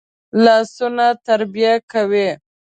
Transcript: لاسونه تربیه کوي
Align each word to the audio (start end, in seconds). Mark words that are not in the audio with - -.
لاسونه 0.43 1.07
تربیه 1.25 1.73
کوي 1.91 2.27